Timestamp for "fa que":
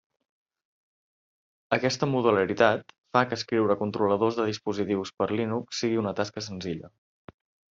3.17-3.39